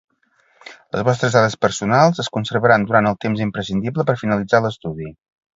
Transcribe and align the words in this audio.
Les 0.95 1.03
vostres 1.09 1.35
dades 1.35 1.57
personals 1.65 2.23
es 2.25 2.31
conservaran 2.39 2.89
durant 2.89 3.11
el 3.13 3.21
temps 3.27 3.45
imprescindible 3.49 4.07
per 4.11 4.21
finalitzar 4.27 4.65
l'estudi. 4.67 5.17